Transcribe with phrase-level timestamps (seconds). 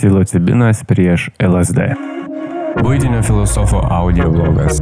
[0.00, 1.90] Psilocibinas prieš LSD.
[2.80, 4.78] Būtinio filosofo audio blogas.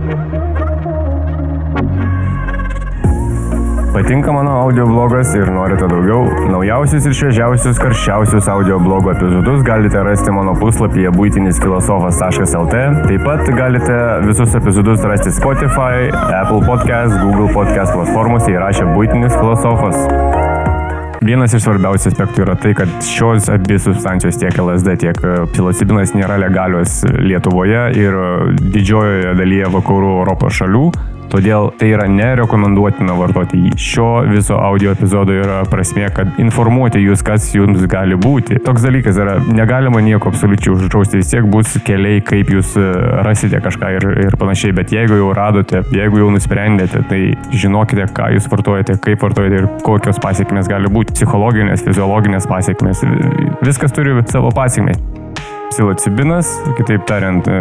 [3.90, 6.22] Patinka mano audio blogas ir norite daugiau?
[6.52, 12.84] Naujausius ir šviežiausius, karščiausius audio blogo epizodus galite rasti mano puslapyje būtinisfilosofas.lt.
[13.08, 13.96] Taip pat galite
[14.28, 20.47] visus epizodus rasti Spotify, Apple Podcast, Google Podcast platformose įrašę būtinis filosofas.
[21.18, 25.18] Vienas iš svarbiausių aspektų yra tai, kad šios abi substancijos tiek LSD, tiek
[25.50, 28.18] psilocibinas nėra legalios Lietuvoje ir
[28.62, 30.84] didžiojoje dalyje vakarų Europos šalių.
[31.32, 33.72] Todėl tai yra nerekomenduotina vartoti jį.
[33.78, 38.60] Šio viso audio epizodo yra prasmė, kad informuoti jūs, kas jums gali būti.
[38.64, 42.86] Toks dalykas yra, negalima nieko absoliučiai uždrausti, vis tiek bus keliai, kaip jūs e,
[43.26, 48.32] rasite kažką ir, ir panašiai, bet jeigu jau radote, jeigu jau nusprendėte, tai žinokite, ką
[48.36, 51.16] jūs vartojate, kaip vartojate ir kokios pasiekmes gali būti.
[51.18, 53.04] Psichologinės, fiziologinės pasiekmes.
[53.64, 55.17] Viskas turi savo pasiekmes
[55.70, 57.58] psilocibinas, kitaip tariant, e,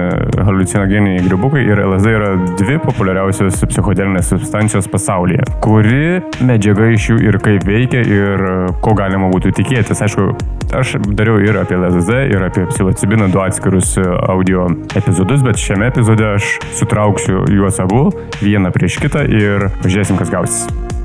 [0.48, 5.46] halucinogeniniai grybukai ir LSD yra dvi populiariausios psichodelinės substancijos pasaulyje.
[5.64, 8.46] Kuri medžiaga iš jų ir kaip veikia ir
[8.84, 10.04] ko galima būtų tikėtis.
[10.08, 10.30] Aišku,
[10.78, 13.96] aš dariau ir apie LSD, ir apie psilocibiną du atskirus
[14.28, 14.68] audio
[14.98, 18.08] epizodus, bet šiame epizode aš sutrauksiu juos abu
[18.42, 20.96] vieną prieš kitą ir pažiūrėsim, kas gausis.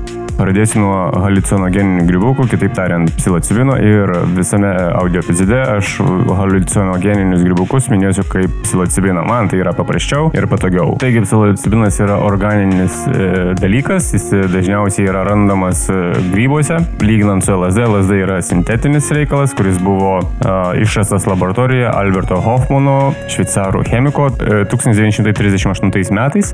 [0.43, 5.93] Pradėsiu nuo halucinogeninių grybukų, kitaip tariant, psilocibino ir visame audio epizode aš
[6.35, 9.23] halucinogeninius grybukus minėsiu kaip psilocibiną.
[9.29, 10.97] Man tai yra paprasčiau ir patogiau.
[10.99, 16.01] Taigi psilocibinas yra organinis e, dalykas, jis dažniausiai yra randamas e,
[16.33, 17.87] grybuose, lyginant su LSD.
[17.87, 26.11] LSD yra sintetinis reikalas, kuris buvo e, išrastas laboratorijoje Alberto Hoffmano, šveicarų chemiko, e, 1938
[26.19, 26.51] metais.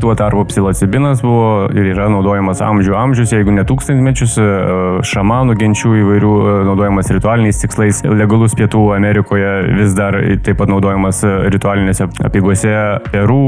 [0.00, 4.46] Tuo tarpu psilocibinas buvo ir yra naudojamas amžių amžius, jeigu ne tūkstantmečius, e,
[5.06, 8.02] šamanų genčių įvairių e, naudojamas ritualiniais tikslais.
[8.04, 12.74] Legalus Pietų Amerikoje vis dar taip pat naudojamas e, ritualinėse apygose
[13.10, 13.40] Peru,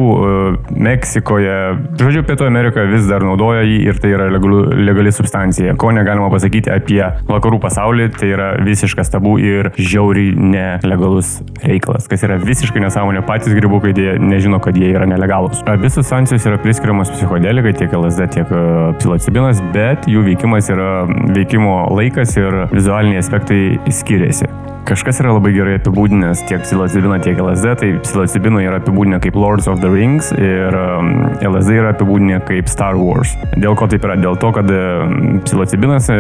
[0.71, 1.57] Meksikoje.
[1.99, 5.75] Žodžiu, Pietų Amerikoje vis dar naudoja jį ir tai yra legalu, legali substancija.
[5.81, 12.25] Ko negalima pasakyti apie vakarų pasaulį, tai yra visiškas tabų ir žiauriai nelegalus reikalas, kas
[12.27, 13.25] yra visiškai nesąmonė.
[13.27, 15.63] Patys grybukai nežino, kad jie yra nelegalus.
[15.71, 18.63] Abi substancijos substancijos yra priskiriamos psichodelikai, tiek LSD, tiek e,
[18.99, 24.76] psilocibinas, bet jų veikimas yra veikimo laikas ir vizualiniai aspektai skiriasi.
[24.87, 29.67] Kažkas yra labai gerai apibūdinęs tiek psilocibiną, tiek LSD, tai psilocibino yra apibūdinę kaip Lords
[29.67, 31.09] of the Rings ir um,
[31.43, 33.33] LSD yra apibūdinę kaip Star Wars.
[33.59, 34.15] Dėl ko taip yra?
[34.21, 36.19] Dėl to, kad um, psilocibinas e,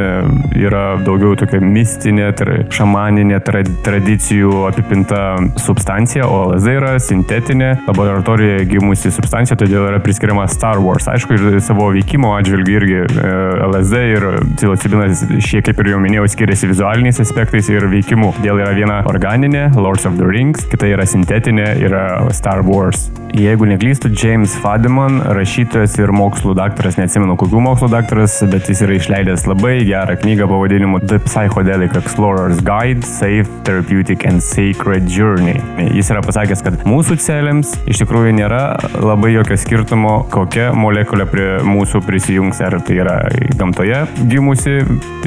[0.58, 2.32] yra daugiau tokia mistinė,
[2.74, 10.48] šamaninė, tra tradicijų apipinta substancija, o LSD yra sintetinė, laboratorijoje gimusi substancija, todėl yra priskiriama
[10.50, 11.06] Star Wars.
[11.12, 13.30] Aišku, ir savo veikimo atžvilgiu irgi e,
[13.70, 18.34] LSD ir psilocibinas šiek tiek, kaip ir jau minėjau, skiriasi vizualiniais aspektais ir veikimu.
[18.42, 23.10] Dėl todėl yra viena organinė, Lords of the Rings, kita yra sintetinė, yra Star Wars.
[23.36, 28.94] Jeigu neklystu, James Fadiman, rašytojas ir mokslų daktaras, neatsimenu kokių mokslų daktaras, bet jis yra
[28.96, 35.58] išleidęs labai gerą knygą pavadinimu The Psychedelic Explorer's Guide, Safe, Therapeutic and Sacred Journey.
[35.92, 38.62] Jis yra pasakęs, kad mūsų celėms iš tikrųjų nėra
[39.02, 43.18] labai jokio skirtumo, kokia molekulė prie mūsų prisijungs, ar tai yra
[43.58, 44.78] gamtoje gimusi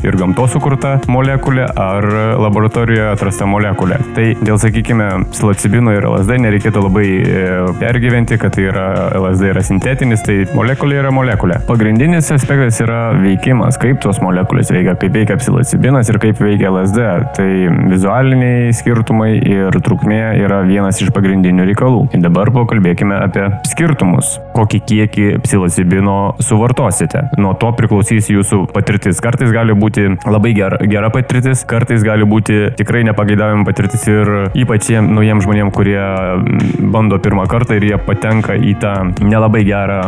[0.02, 2.10] ir gamtos sukurta molekulė, ar
[2.42, 4.00] laboratorijoje atrasta molekulė.
[4.16, 7.44] Tai dėl, sakykime, psilocibino ir LSD nereikėtų labai e,
[7.82, 8.86] pergyventi, kad tai yra
[9.20, 11.60] LSD yra sintetinis, tai molekulė yra molekulė.
[11.68, 17.10] Pagrindinis aspektas yra veikimas, kaip tos molekulės veikia, kaip veikia psilocibinas ir kaip veikia LSD.
[17.36, 17.50] Tai
[17.92, 22.06] vizualiniai skirtumai ir trukmė yra vienas iš pagrindinių reikalų.
[22.16, 24.38] Ir dabar pakalbėkime apie skirtumus.
[24.56, 27.26] Kokį kiekį psilocibino suvartosite.
[27.42, 29.20] Nuo to priklausys jūsų patirtis.
[29.24, 34.90] Kartais gali būti labai gera, gera patirtis, kartais gali būti tikrai nepageidaujama patirtis ir ypač
[34.94, 40.02] jiem, naujiem žmonėm, kurie mm, bando pirmą kartą ir jie patenka į tą nelabai gerą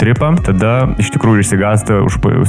[0.00, 2.00] tripą, tada iš tikrųjų išsigąsta,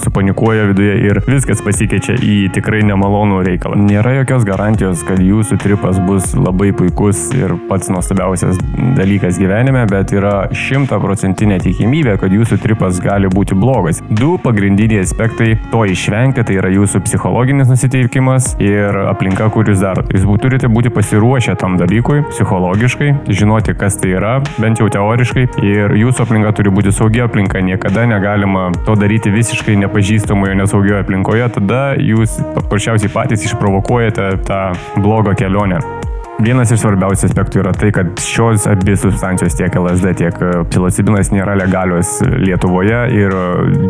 [0.03, 3.79] supanikuoja viduje ir viskas pasikeičia į tikrai nemalonų reikalą.
[3.79, 8.59] Nėra jokios garantijos, kad jūsų tripas bus labai puikus ir pats nuostabiausias
[8.97, 14.03] dalykas gyvenime, bet yra šimtaprocentinė tikimybė, kad jūsų tripas gali būti blogas.
[14.09, 19.88] Du pagrindiniai aspektai to išvengti, tai yra jūsų psichologinis nusiteikimas ir aplinka, kur jūs dar
[19.89, 20.13] darot.
[20.13, 25.95] Jūs turite būti pasiruošę tam dalykui psichologiškai, žinoti, kas tai yra, bent jau teoriškai, ir
[25.99, 27.63] jūsų aplinka turi būti saugi aplinka.
[27.65, 34.61] Niekada negalima to daryti visiškai nepažįstamoje, nesaugioje aplinkoje, tada jūs paprasčiausiai patys išprovokuojate tą
[34.99, 35.98] blogą kelionę.
[36.39, 41.33] Vienas iš svarbiausių aspektų yra tai, kad šios abi substancijos, tiek LSD, tiek e, psilocibinas,
[41.35, 43.35] nėra legalios Lietuvoje ir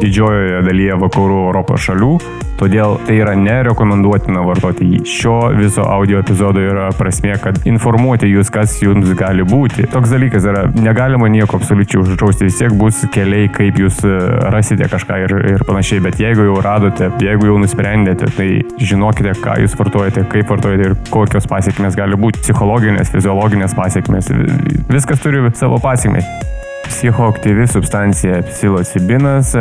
[0.02, 2.10] didžiojoje dalyje vakarų Europos šalių,
[2.58, 5.02] todėl tai yra nerekomenduotina vartoti jį.
[5.06, 9.86] Šio viso audio epizodo yra prasme, kad informuoti jūs, kas jums gali būti.
[9.94, 14.16] Toks dalykas yra, negalima nieko absoliučiai uždrausti, vis tiek bus keliai, kaip jūs e,
[14.50, 18.50] rasite kažką ir, ir panašiai, bet jeigu jau radote, jeigu jau nusprendėte, tai
[18.82, 24.32] žinokite, ką jūs vartojate, kaip vartojate ir kokios pasiekmes gali būti psichologinės, fiziologinės pasiekmes.
[24.92, 26.28] Viskas turi savo pasiekmes.
[26.90, 29.54] Psichoaktyvi substancija psilocibinas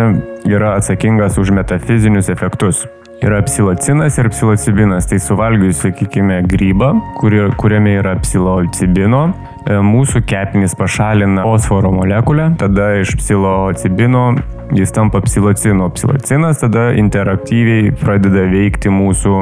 [0.48, 2.86] yra atsakingas už metafizinius efektus.
[3.22, 5.08] Yra psilocinas ir psilocibinas.
[5.10, 9.24] Tai suvalgius, sakykime, grybą, kuri, kuriame yra psilocibino,
[9.68, 14.30] mūsų kepenys pašalina fosforo molekulę, tada iš psilocibino
[14.72, 15.90] jis tampa psilocinu.
[15.90, 19.34] Psilocinas tada interaktyviai pradeda veikti mūsų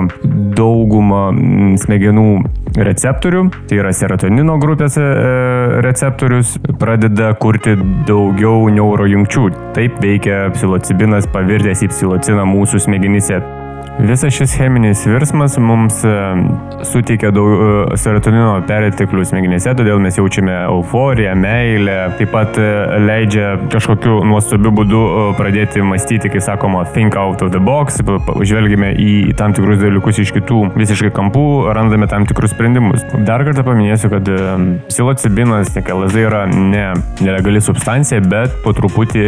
[0.57, 1.29] daugumą
[1.83, 2.29] smegenų
[2.77, 5.07] receptorių, tai yra serotonino grupės e,
[5.87, 7.77] receptorius, pradeda kurti
[8.09, 9.47] daugiau neurojungčių.
[9.77, 13.41] Taip veikia psilocibinas pavirtęs į psilociną mūsų smegenyse.
[13.99, 16.11] Visas šis cheminis virsmas mums e,
[16.85, 22.67] suteikia daug e, serotonino perteklių smegenyse, todėl mes jaučiame euforiją, meilę, taip pat e,
[23.07, 25.01] leidžia kažkokiu nuostabiu būdu
[25.39, 27.97] pradėti mąstyti, kai sakoma, think out of the box,
[28.51, 31.47] žvelgime į tam tikrus dalykus iš kitų visiškai kampų,
[31.77, 33.07] randame tam tikrus sprendimus.
[33.27, 34.29] Dar kartą paminėsiu, kad
[34.91, 36.85] psilocibinas, tiek LSD yra ne
[37.25, 39.25] nelegali substancija, bet po truputį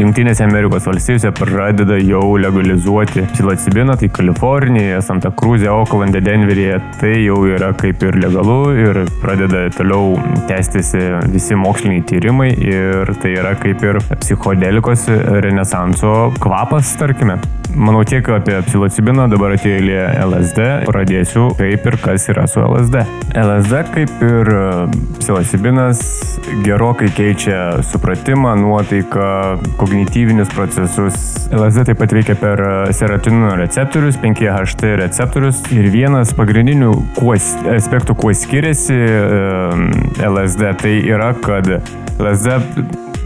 [0.00, 7.38] Junktinėse Amerikos valstijose pradeda jau legalizuoti psilocibiną tai Kalifornijoje, Santa Cruzė, Oaklande, Denveryje, tai jau
[7.48, 10.16] yra kaip ir legalu ir pradeda toliau
[10.50, 10.92] tęstis
[11.32, 15.06] visi moksliniai tyrimai ir tai yra kaip ir psichodelikos
[15.44, 17.38] renesanso kvapas, tarkime.
[17.76, 23.02] Manau tiek apie psilocibiną, dabar atėjo eilė LSD, pradėsiu kaip ir kas yra su LSD.
[23.36, 24.50] LSD kaip ir
[25.20, 26.00] psilocibinas
[26.64, 29.28] gerokai keičia supratimą, nuotaiką,
[29.78, 31.20] kognityvinius procesus.
[31.52, 32.64] LSD taip pat veikia per
[32.96, 37.36] serotonino receptorių receptorius, 5HT receptorius ir vienas pagrindinių kuo,
[37.76, 38.96] aspektų, kuo skiriasi
[40.26, 41.76] LSD, tai yra, kad
[42.18, 42.56] LSD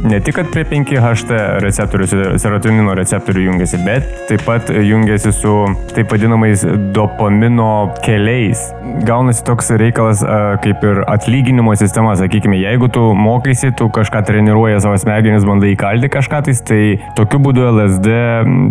[0.05, 2.07] ne tik prie 5HT receptorių,
[2.41, 5.53] serotonino receptorių jungiasi, bet taip pat jungiasi su
[5.95, 6.65] taip vadinamais
[6.95, 8.65] dopamino keliais.
[9.07, 10.25] Gaunasi toks reikalas
[10.65, 16.11] kaip ir atlyginimo sistema, sakykime, jeigu tu mokaisi, tu kažką treniruoji savo smegenis, bandai įkalti
[16.13, 16.81] kažką, tais, tai
[17.19, 18.19] tokiu būdu LSD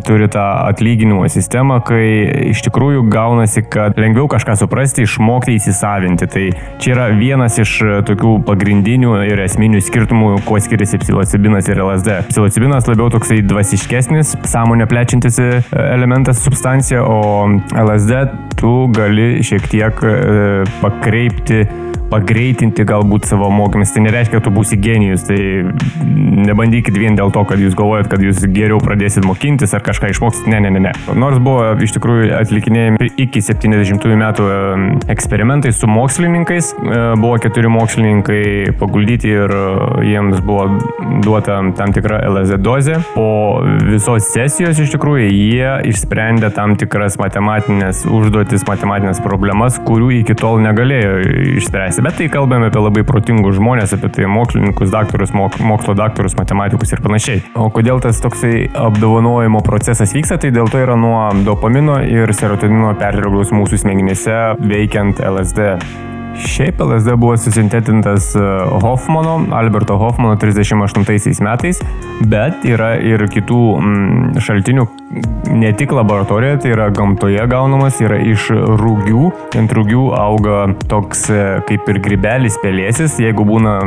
[0.07, 2.03] turi tą atlyginimo sistemą, kai
[2.51, 6.29] iš tikrųjų gaunasi, kad lengviau kažką suprasti, išmokti, įsisavinti.
[6.31, 6.45] Tai
[6.83, 7.77] čia yra vienas iš
[8.11, 12.09] tokių pagrindinių ir esminių skirtumų, kuo skiriasi psilocibinas psilocibinas ir LSD.
[12.29, 17.47] Psilocibinas labiau toksai dvasiškesnis, sąmonę plečiantis e, elementas, substancija, o
[17.77, 18.23] LSD
[18.59, 20.15] tu gali šiek tiek e,
[20.81, 21.63] pakreipti
[22.11, 23.93] pagreitinti galbūt savo mokymės.
[23.95, 25.25] Tai nereiškia, kad tu būsi genijus.
[25.29, 25.39] Tai
[26.47, 30.49] nebandykit vien dėl to, kad jūs galvojat, kad jūs geriau pradėsit mokintis ar kažką išmoksit.
[30.51, 30.93] Ne, ne, ne, ne.
[31.17, 34.49] Nors buvo iš tikrųjų atlikinėjami iki 70-ųjų metų
[35.11, 36.73] eksperimentai su mokslininkais.
[36.75, 38.43] E, buvo keturi mokslininkai
[38.79, 39.63] paguldyti ir e,
[40.11, 40.67] jiems buvo
[41.23, 42.99] duota tam tikra LSD dozė.
[43.15, 50.35] Po visos sesijos iš tikrųjų jie išsprendė tam tikras matematinės užduotis, matematinės problemas, kurių iki
[50.37, 51.17] tol negalėjo
[51.59, 56.35] išspręsti bet tai kalbame apie labai protingus žmonės, apie tai mokslininkus, daktarus, mok, mokslo daktarus,
[56.39, 57.43] matematikus ir panašiai.
[57.55, 62.95] O kodėl tas toksai apdovanojimo procesas vyksta, tai dėl to yra nuo dopamino ir serotonino
[62.99, 66.10] perdirbus mūsų smegenyse veikiant LSD
[66.41, 68.39] Šiaip LSD buvo susintetintas e,
[68.81, 71.81] Hoffmano, Alberto Hoffmano 38 metais,
[72.25, 74.87] bet yra ir kitų mm, šaltinių,
[75.51, 79.27] ne tik laboratorijoje, tai yra gamtoje gaunamas, yra iš rūgių.
[79.59, 83.77] Ant rūgių auga toks e, kaip ir grybelis pelėsis, jeigu būna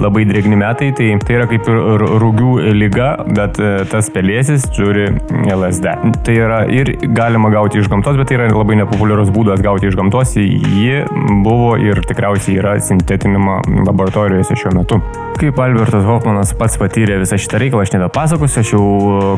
[0.00, 5.08] labai drėgni metai, tai tai yra kaip ir rūgių lyga, bet e, tas pelėsis turi
[5.30, 5.94] LSD.
[6.26, 9.98] Tai yra ir galima gauti iš gamtos, bet tai yra labai nepopuliarus būdas gauti iš
[9.98, 10.34] gamtos.
[10.40, 11.04] Ji
[11.44, 15.00] buvo ir ir tikriausiai yra sintetinama laboratorijose šiuo metu.
[15.40, 18.84] Kaip Albertas Hoffmanas pats patyrė visą šitą reikalą, aš nebepasakosiu, aš jau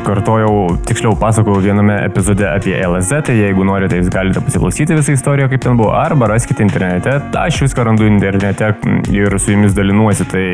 [0.02, 0.54] kartojau,
[0.88, 5.62] tiksliau pasakojau viename epizode apie LSD, tai jeigu norite, jūs galite pasiklausyti visą istoriją, kaip
[5.62, 8.72] ten buvo, arba raskite internete, aš viską randu internete
[9.14, 10.46] ir su jumis dalinuosi, tai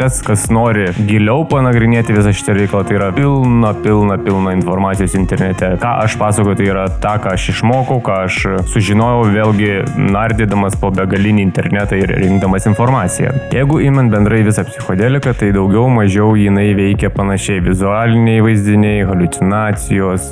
[0.00, 5.76] tas, kas nori giliau panagrinėti visą šitą reikalą, tai yra pilna, pilna, pilna informacijos internete.
[5.82, 8.40] Ką aš pasakoju, tai yra ta, ką aš išmokau, ką aš
[8.74, 13.32] sužinojau, vėlgi nardydamas po begalinį internetą ir rinkdamas informaciją.
[13.54, 17.62] Jeigu imant bendrai visą psichodeliką, tai daugiau mažiau jinai veikia panašiai.
[17.66, 20.30] Vizualiniai vaizdiniai, halucinacijos,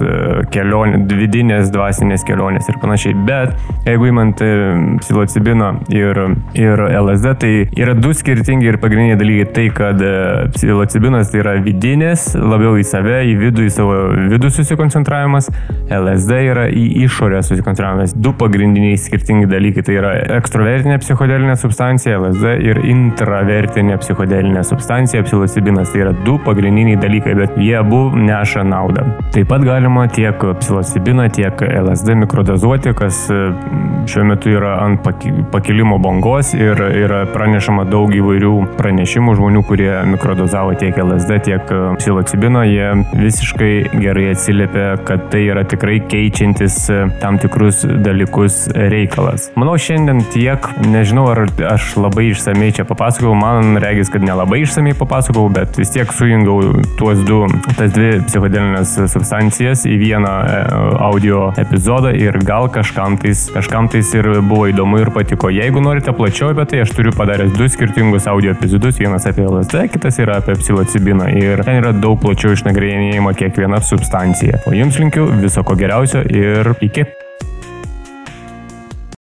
[0.54, 3.16] kelionės, vidinės dvasinės kelionės ir panašiai.
[3.28, 3.54] Bet
[3.88, 4.42] jeigu įmant
[5.02, 6.20] psilocibino ir,
[6.58, 9.50] ir LSD, tai yra du skirtingi ir pagrindiniai dalykai.
[9.54, 10.00] Tai, kad
[10.54, 13.98] psilocibinas tai yra vidinės, labiau į save, į vidų, į savo
[14.32, 15.50] vidų susikoncentravimas,
[15.92, 18.16] LSD yra į išorę susikoncentravimas.
[18.16, 19.84] Du pagrindiniai skirtingi dalykai.
[19.84, 25.92] Tai yra ekstrovertinė psichodelinė substancija, LSD ir intravertinė psichodelinė substancija, psilocibinas.
[25.92, 29.04] Tai yra du pagrindiniai dalykai, bet jie abu neša naudą.
[29.34, 33.24] Taip pat galima tiek psilocibiną, tiek LSD mikrodozuoti, kas
[34.08, 35.04] šiuo metu yra ant
[35.52, 42.64] pakilimo bangos ir yra pranešama daug įvairių pranešimų žmonių, kurie mikrodozavo tiek LSD, tiek psilocibiną.
[42.68, 46.80] Jie visiškai gerai atsiliepia, kad tai yra tikrai keičiantis
[47.20, 49.50] tam tikrus dalykus reikalas.
[49.58, 54.94] Manau, šiandien tiek, nežinau, ar aš labai išsamei čia papasakojau, man regis, kad nelabai išsamei
[54.98, 57.42] papasakojau, bet vis tiek sujungiau tuos du,
[57.74, 60.60] tas dvi psichodelinės substancijas į vieną e,
[61.04, 65.50] audio epizodą ir gal kažkam tais, kažkam tais ir buvo įdomu ir patiko.
[65.54, 69.88] Jeigu norite plačiau apie tai, aš turiu padaręs du skirtingus audio epizodus, vienas apie LSD,
[69.96, 74.64] kitas yra apie psilocibiną ir ten yra daug plačiau išnagrinėjama kiekviena substancija.
[74.68, 77.08] O jums linkiu viso ko geriausio ir iki.